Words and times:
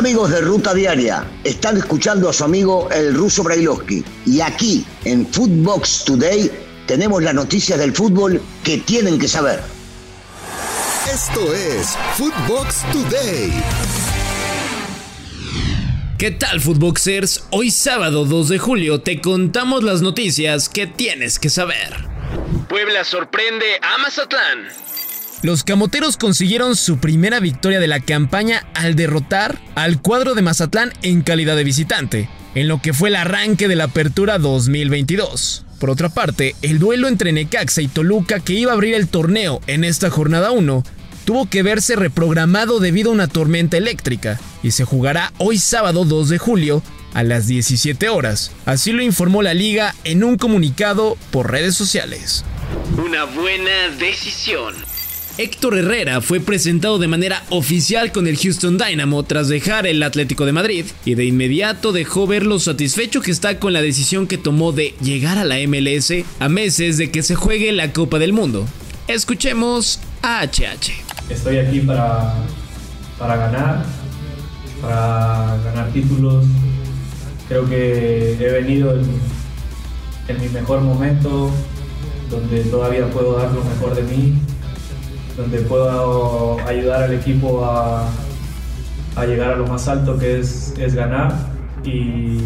Amigos 0.00 0.30
de 0.30 0.40
Ruta 0.40 0.72
Diaria, 0.72 1.26
están 1.44 1.76
escuchando 1.76 2.30
a 2.30 2.32
su 2.32 2.42
amigo 2.42 2.88
el 2.90 3.12
ruso 3.14 3.42
Brailovsky 3.42 4.02
y 4.24 4.40
aquí 4.40 4.82
en 5.04 5.26
Footbox 5.26 6.06
Today 6.06 6.50
tenemos 6.86 7.22
las 7.22 7.34
noticias 7.34 7.78
del 7.78 7.92
fútbol 7.92 8.40
que 8.64 8.78
tienen 8.78 9.18
que 9.18 9.28
saber. 9.28 9.60
Esto 11.12 11.52
es 11.52 11.98
Footbox 12.16 12.76
Today. 12.90 13.52
¿Qué 16.16 16.30
tal, 16.30 16.62
Footboxers? 16.62 17.44
Hoy 17.50 17.70
sábado 17.70 18.24
2 18.24 18.48
de 18.48 18.58
julio 18.58 19.02
te 19.02 19.20
contamos 19.20 19.82
las 19.82 20.00
noticias 20.00 20.70
que 20.70 20.86
tienes 20.86 21.38
que 21.38 21.50
saber. 21.50 22.08
Puebla 22.70 23.04
sorprende 23.04 23.66
a 23.82 23.98
Mazatlán. 23.98 24.89
Los 25.42 25.64
camoteros 25.64 26.18
consiguieron 26.18 26.76
su 26.76 26.98
primera 26.98 27.40
victoria 27.40 27.80
de 27.80 27.86
la 27.86 28.00
campaña 28.00 28.66
al 28.74 28.94
derrotar 28.94 29.58
al 29.74 30.02
cuadro 30.02 30.34
de 30.34 30.42
Mazatlán 30.42 30.92
en 31.00 31.22
calidad 31.22 31.56
de 31.56 31.64
visitante, 31.64 32.28
en 32.54 32.68
lo 32.68 32.82
que 32.82 32.92
fue 32.92 33.08
el 33.08 33.16
arranque 33.16 33.66
de 33.66 33.76
la 33.76 33.84
apertura 33.84 34.38
2022. 34.38 35.64
Por 35.78 35.88
otra 35.88 36.10
parte, 36.10 36.54
el 36.60 36.78
duelo 36.78 37.08
entre 37.08 37.32
Necaxa 37.32 37.80
y 37.80 37.88
Toluca 37.88 38.40
que 38.40 38.52
iba 38.52 38.72
a 38.72 38.74
abrir 38.74 38.94
el 38.94 39.08
torneo 39.08 39.62
en 39.66 39.84
esta 39.84 40.10
jornada 40.10 40.50
1 40.50 40.84
tuvo 41.24 41.48
que 41.48 41.62
verse 41.62 41.96
reprogramado 41.96 42.78
debido 42.78 43.10
a 43.10 43.14
una 43.14 43.26
tormenta 43.26 43.78
eléctrica 43.78 44.38
y 44.62 44.72
se 44.72 44.84
jugará 44.84 45.32
hoy 45.38 45.58
sábado 45.58 46.04
2 46.04 46.28
de 46.28 46.38
julio 46.38 46.82
a 47.14 47.22
las 47.22 47.46
17 47.46 48.10
horas. 48.10 48.52
Así 48.66 48.92
lo 48.92 49.02
informó 49.02 49.40
la 49.40 49.54
liga 49.54 49.94
en 50.04 50.22
un 50.22 50.36
comunicado 50.36 51.16
por 51.30 51.50
redes 51.50 51.76
sociales. 51.76 52.44
Una 52.98 53.24
buena 53.24 53.88
decisión. 53.98 54.89
Héctor 55.38 55.78
Herrera 55.78 56.20
fue 56.20 56.40
presentado 56.40 56.98
de 56.98 57.08
manera 57.08 57.44
oficial 57.50 58.12
con 58.12 58.26
el 58.26 58.36
Houston 58.36 58.76
Dynamo 58.76 59.22
tras 59.22 59.48
dejar 59.48 59.86
el 59.86 60.02
Atlético 60.02 60.44
de 60.44 60.52
Madrid 60.52 60.86
y 61.04 61.14
de 61.14 61.24
inmediato 61.24 61.92
dejó 61.92 62.26
ver 62.26 62.44
lo 62.44 62.58
satisfecho 62.58 63.22
que 63.22 63.30
está 63.30 63.58
con 63.58 63.72
la 63.72 63.80
decisión 63.80 64.26
que 64.26 64.38
tomó 64.38 64.72
de 64.72 64.94
llegar 65.00 65.38
a 65.38 65.44
la 65.44 65.56
MLS 65.66 66.12
a 66.40 66.48
meses 66.48 66.98
de 66.98 67.10
que 67.10 67.22
se 67.22 67.36
juegue 67.36 67.72
la 67.72 67.92
Copa 67.92 68.18
del 68.18 68.32
Mundo. 68.32 68.66
Escuchemos 69.08 70.00
a 70.22 70.42
HH. 70.42 71.30
Estoy 71.30 71.58
aquí 71.58 71.80
para, 71.80 72.34
para 73.18 73.36
ganar, 73.36 73.86
para 74.82 75.58
ganar 75.64 75.92
títulos. 75.92 76.44
Creo 77.48 77.68
que 77.68 78.32
he 78.38 78.52
venido 78.52 78.94
en, 78.94 79.06
en 80.28 80.40
mi 80.40 80.48
mejor 80.48 80.80
momento, 80.82 81.50
donde 82.30 82.60
todavía 82.64 83.08
puedo 83.10 83.38
dar 83.38 83.52
lo 83.52 83.64
mejor 83.64 83.94
de 83.94 84.02
mí 84.02 84.34
donde 85.40 85.58
puedo 85.60 86.58
ayudar 86.66 87.04
al 87.04 87.14
equipo 87.14 87.64
a, 87.64 88.08
llegar 89.26 89.52
a 89.52 89.56
lo 89.56 89.66
más 89.66 89.86
alto 89.88 90.18
que 90.18 90.40
es, 90.40 90.74
es 90.78 90.94
ganar 90.94 91.32
y, 91.84 92.38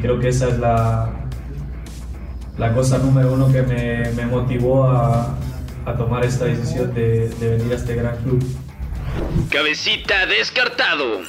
creo 0.00 0.18
que 0.18 0.28
esa 0.28 0.48
es 0.48 0.58
la, 0.58 1.10
la 2.56 2.72
cosa 2.72 2.98
número 2.98 3.32
uno 3.34 3.52
que 3.52 3.62
me, 3.62 4.26
motivó 4.26 4.84
a, 4.84 5.36
tomar 5.98 6.24
esta 6.24 6.44
decisión 6.44 6.94
de, 6.94 7.28
de 7.28 7.56
venir 7.56 7.72
a 7.72 7.76
este 7.76 7.96
gran 7.96 8.16
club. 8.18 8.42
Cabecita 9.50 10.24
descartado. 10.26 11.20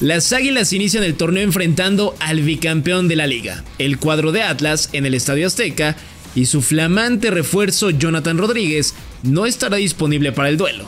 Las 0.00 0.32
Águilas 0.32 0.72
inician 0.72 1.04
el 1.04 1.14
torneo 1.14 1.44
enfrentando 1.44 2.16
al 2.18 2.40
bicampeón 2.40 3.06
de 3.06 3.16
la 3.16 3.26
liga, 3.26 3.62
el 3.78 3.98
cuadro 3.98 4.32
de 4.32 4.42
Atlas 4.42 4.88
en 4.94 5.04
el 5.04 5.14
Estadio 5.14 5.46
Azteca, 5.46 5.96
y 6.34 6.46
su 6.46 6.62
flamante 6.62 7.30
refuerzo 7.30 7.90
Jonathan 7.90 8.38
Rodríguez 8.38 8.94
no 9.22 9.46
estará 9.46 9.76
disponible 9.76 10.32
para 10.32 10.48
el 10.48 10.56
duelo. 10.56 10.84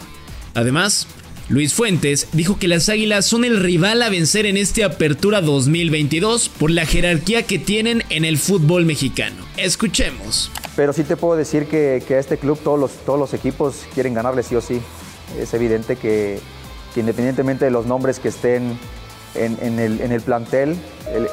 Además, 0.54 1.06
Luis 1.48 1.74
Fuentes 1.74 2.28
dijo 2.32 2.58
que 2.58 2.68
las 2.68 2.88
Águilas 2.88 3.26
son 3.26 3.44
el 3.44 3.60
rival 3.60 4.00
a 4.00 4.08
vencer 4.08 4.46
en 4.46 4.56
este 4.56 4.82
Apertura 4.82 5.42
2022 5.42 6.48
por 6.48 6.70
la 6.70 6.86
jerarquía 6.86 7.42
que 7.42 7.58
tienen 7.58 8.02
en 8.08 8.24
el 8.24 8.38
fútbol 8.38 8.86
mexicano. 8.86 9.44
Escuchemos. 9.58 10.50
Pero 10.74 10.94
sí 10.94 11.04
te 11.04 11.16
puedo 11.16 11.36
decir 11.36 11.66
que, 11.66 12.02
a 12.08 12.18
este 12.18 12.38
club 12.38 12.58
todos 12.64 12.90
los, 13.06 13.34
equipos 13.34 13.84
quieren 13.92 14.14
ganarle 14.14 14.42
sí 14.42 14.56
o 14.56 14.62
sí. 14.62 14.80
Es 15.38 15.52
evidente 15.52 15.96
que, 15.96 16.40
independientemente 16.96 17.66
de 17.66 17.70
los 17.70 17.84
nombres 17.84 18.20
que 18.20 18.28
estén 18.28 18.78
en, 19.34 19.78
el, 19.78 20.20
plantel, 20.22 20.76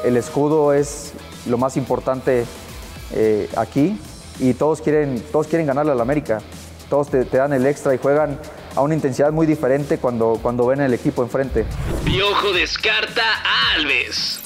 el, 0.04 0.16
escudo 0.18 0.74
es 0.74 1.12
lo 1.46 1.56
más 1.56 1.78
importante 1.78 2.44
eh, 3.14 3.48
aquí 3.56 3.98
y 4.40 4.54
todos 4.54 4.80
quieren, 4.80 5.22
todos 5.32 5.46
quieren 5.46 5.66
ganarle 5.66 5.92
al 5.92 6.00
América 6.00 6.40
todos 6.92 7.10
te, 7.10 7.24
dan 7.24 7.54
el 7.54 7.64
extra 7.64 7.94
y 7.94 7.96
juegan 7.96 8.38
a 8.76 8.82
una 8.82 8.92
intensidad 8.92 9.32
muy 9.32 9.46
diferente 9.46 9.96
cuando, 9.96 10.38
cuando 10.42 10.66
ven 10.66 10.82
el 10.82 10.92
equipo 10.92 11.22
enfrente. 11.22 11.64
Piojo 12.04 12.52
descarta 12.52 13.22
a 13.22 13.72
Alves. 13.76 14.40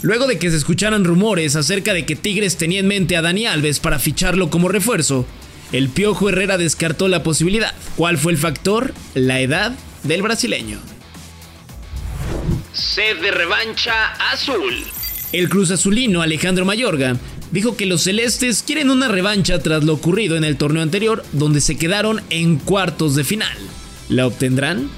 Luego 0.00 0.28
de 0.28 0.38
que 0.38 0.50
se 0.50 0.56
escucharan 0.56 1.04
rumores 1.04 1.56
acerca 1.56 1.92
de 1.92 2.06
que 2.06 2.14
Tigres 2.14 2.56
tenía 2.56 2.78
en 2.78 2.86
mente 2.86 3.16
a 3.16 3.22
Dani 3.22 3.46
Alves 3.46 3.80
para 3.80 3.98
ficharlo 3.98 4.50
como 4.50 4.68
refuerzo, 4.68 5.26
el 5.72 5.88
Piojo 5.88 6.28
Herrera 6.28 6.58
descartó 6.58 7.08
la 7.08 7.24
posibilidad. 7.24 7.74
¿Cuál 7.96 8.18
fue 8.18 8.30
el 8.30 8.38
factor? 8.38 8.94
La 9.14 9.40
edad 9.40 9.72
del 10.04 10.22
brasileño. 10.22 10.78
Sed 12.72 13.20
de 13.20 13.32
revancha 13.32 14.12
azul. 14.30 14.84
El 15.32 15.48
cruz 15.48 15.72
azulino 15.72 16.22
Alejandro 16.22 16.64
Mayorga 16.64 17.16
dijo 17.50 17.76
que 17.76 17.86
los 17.86 18.02
celestes 18.02 18.62
quieren 18.62 18.90
una 18.90 19.08
revancha 19.08 19.58
tras 19.58 19.84
lo 19.84 19.94
ocurrido 19.94 20.36
en 20.36 20.44
el 20.44 20.56
torneo 20.56 20.82
anterior, 20.82 21.22
donde 21.32 21.60
se 21.60 21.76
quedaron 21.76 22.20
en 22.30 22.56
cuartos 22.56 23.16
de 23.16 23.24
final. 23.24 23.56
¿La 24.08 24.26
obtendrán? 24.26 24.90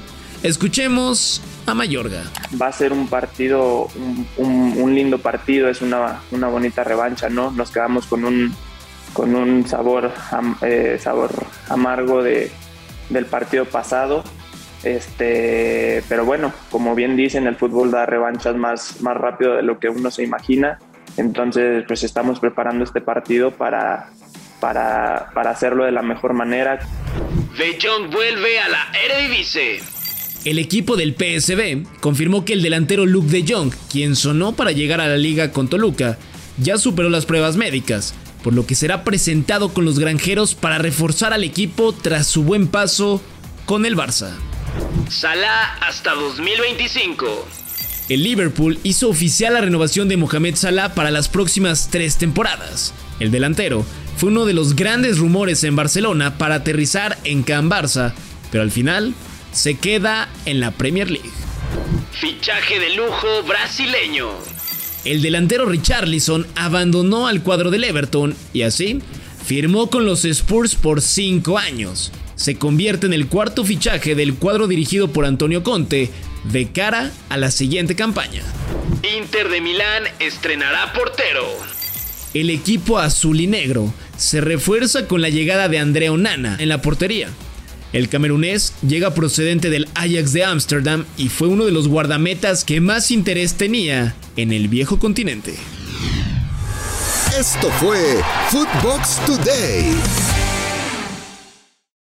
Escuchemos 0.42 1.42
a 1.66 1.74
Mayorga. 1.74 2.24
Va 2.60 2.68
a 2.68 2.72
ser 2.72 2.92
un 2.92 3.08
partido, 3.08 3.88
un, 4.36 4.94
lindo 4.94 5.18
partido, 5.18 5.68
es 5.68 5.82
una, 5.82 6.20
bonita 6.30 6.84
revancha, 6.84 7.28
¿no? 7.28 7.50
Nos 7.50 7.70
quedamos 7.70 8.06
con 8.06 8.24
un, 8.24 8.54
con 9.12 9.34
un 9.34 9.66
sabor, 9.66 10.12
eh, 10.62 10.98
sabor 11.00 11.30
amargo 11.68 12.22
de, 12.22 12.50
del 13.10 13.26
partido 13.26 13.64
pasado. 13.64 14.24
Este, 14.82 16.02
pero 16.08 16.24
bueno, 16.24 16.52
como 16.70 16.96
bien 16.96 17.16
dicen, 17.16 17.46
el 17.46 17.54
fútbol 17.54 17.92
da 17.92 18.04
revanchas 18.04 18.56
más, 18.56 19.00
más 19.00 19.16
rápido 19.16 19.54
de 19.54 19.62
lo 19.62 19.78
que 19.78 19.88
uno 19.88 20.10
se 20.10 20.24
imagina. 20.24 20.80
Entonces, 21.16 21.84
pues 21.86 22.02
estamos 22.02 22.40
preparando 22.40 22.84
este 22.84 23.00
partido 23.00 23.50
para, 23.50 24.10
para, 24.60 25.50
hacerlo 25.50 25.84
de 25.84 25.92
la 25.92 26.02
mejor 26.02 26.32
manera. 26.32 26.78
De 27.58 27.78
Jong 27.80 28.10
vuelve 28.10 28.58
a 28.60 28.68
la 28.68 28.86
Eredivisie. 29.04 29.80
El 30.44 30.58
equipo 30.58 30.96
del 30.96 31.14
PSB 31.14 31.86
confirmó 32.00 32.44
que 32.44 32.54
el 32.54 32.62
delantero 32.62 33.06
Luke 33.06 33.28
de 33.28 33.44
Jong, 33.46 33.72
quien 33.90 34.16
sonó 34.16 34.54
para 34.54 34.72
llegar 34.72 35.00
a 35.00 35.06
la 35.06 35.16
liga 35.16 35.52
con 35.52 35.68
Toluca, 35.68 36.18
ya 36.58 36.78
superó 36.78 37.08
las 37.10 37.26
pruebas 37.26 37.56
médicas, 37.56 38.14
por 38.42 38.52
lo 38.52 38.66
que 38.66 38.74
será 38.74 39.04
presentado 39.04 39.72
con 39.72 39.84
los 39.84 39.98
granjeros 39.98 40.54
para 40.54 40.78
reforzar 40.78 41.32
al 41.32 41.44
equipo 41.44 41.92
tras 41.92 42.26
su 42.26 42.42
buen 42.42 42.66
paso 42.66 43.22
con 43.66 43.86
el 43.86 43.96
Barça. 43.96 44.32
Salah 45.08 45.74
hasta 45.80 46.14
2025. 46.14 47.61
El 48.12 48.24
Liverpool 48.24 48.78
hizo 48.82 49.08
oficial 49.08 49.54
la 49.54 49.62
renovación 49.62 50.06
de 50.06 50.18
Mohamed 50.18 50.56
Salah 50.56 50.94
para 50.94 51.10
las 51.10 51.30
próximas 51.30 51.88
tres 51.90 52.18
temporadas. 52.18 52.92
El 53.20 53.30
delantero 53.30 53.86
fue 54.18 54.28
uno 54.28 54.44
de 54.44 54.52
los 54.52 54.76
grandes 54.76 55.16
rumores 55.16 55.64
en 55.64 55.76
Barcelona 55.76 56.36
para 56.36 56.56
aterrizar 56.56 57.16
en 57.24 57.42
Can 57.42 57.70
Barça, 57.70 58.12
pero 58.50 58.64
al 58.64 58.70
final 58.70 59.14
se 59.52 59.78
queda 59.78 60.28
en 60.44 60.60
la 60.60 60.72
Premier 60.72 61.10
League. 61.10 61.30
Fichaje 62.10 62.78
de 62.80 62.96
lujo 62.96 63.44
brasileño. 63.48 64.28
El 65.06 65.22
delantero 65.22 65.64
Richarlison 65.64 66.46
abandonó 66.54 67.28
al 67.28 67.42
cuadro 67.42 67.70
del 67.70 67.84
Everton 67.84 68.36
y 68.52 68.60
así 68.60 69.00
firmó 69.42 69.88
con 69.88 70.04
los 70.04 70.26
Spurs 70.26 70.74
por 70.74 71.00
cinco 71.00 71.56
años. 71.56 72.12
Se 72.36 72.56
convierte 72.56 73.06
en 73.06 73.14
el 73.14 73.28
cuarto 73.28 73.64
fichaje 73.64 74.14
del 74.14 74.34
cuadro 74.34 74.66
dirigido 74.68 75.08
por 75.08 75.24
Antonio 75.24 75.62
Conte 75.62 76.10
de 76.44 76.70
cara 76.70 77.10
a 77.28 77.36
la 77.36 77.50
siguiente 77.50 77.94
campaña. 77.94 78.42
Inter 79.18 79.48
de 79.48 79.60
Milán 79.60 80.04
estrenará 80.18 80.92
portero. 80.92 81.46
El 82.34 82.50
equipo 82.50 82.98
azul 82.98 83.40
y 83.40 83.46
negro 83.46 83.92
se 84.16 84.40
refuerza 84.40 85.06
con 85.06 85.20
la 85.20 85.28
llegada 85.28 85.68
de 85.68 85.78
Andrea 85.78 86.12
Onana 86.12 86.56
en 86.58 86.68
la 86.68 86.80
portería. 86.80 87.28
El 87.92 88.08
camerunés 88.08 88.72
llega 88.86 89.14
procedente 89.14 89.68
del 89.68 89.86
Ajax 89.94 90.32
de 90.32 90.44
Ámsterdam 90.44 91.04
y 91.18 91.28
fue 91.28 91.48
uno 91.48 91.66
de 91.66 91.72
los 91.72 91.88
guardametas 91.88 92.64
que 92.64 92.80
más 92.80 93.10
interés 93.10 93.54
tenía 93.54 94.14
en 94.36 94.52
el 94.52 94.68
viejo 94.68 94.98
continente. 94.98 95.54
Esto 97.38 97.70
fue 97.80 97.98
Footbox 98.50 99.20
Today. 99.26 100.31